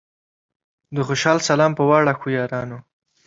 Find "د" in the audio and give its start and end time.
0.95-0.97